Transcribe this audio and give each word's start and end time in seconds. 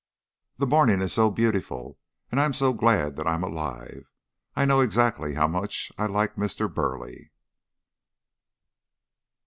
"The 0.57 0.65
morning 0.65 0.99
is 0.99 1.13
so 1.13 1.29
beautiful 1.29 1.99
and 2.31 2.41
I 2.41 2.45
am 2.45 2.53
so 2.53 2.73
glad 2.73 3.17
that 3.17 3.27
I 3.27 3.35
am 3.35 3.43
alive. 3.43 4.09
I 4.55 4.65
know 4.65 4.79
exactly 4.79 5.35
how 5.35 5.47
much 5.47 5.91
I 5.95 6.07
like 6.07 6.37
Mr. 6.37 6.67
Burleigh." 6.73 7.29